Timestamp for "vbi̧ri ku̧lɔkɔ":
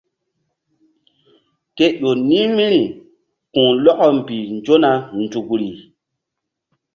2.53-4.05